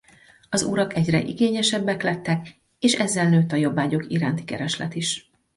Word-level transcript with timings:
Az 0.49 0.63
urak 0.63 0.95
egyre 0.95 1.21
igényesebbek 1.21 2.03
lettek 2.03 2.59
és 2.79 2.93
ezzel 2.93 3.29
nőtt 3.29 3.51
a 3.51 3.55
jobbágyok 3.55 4.05
iránti 4.11 4.43
kereslet 4.43 4.95
is. 4.95 5.31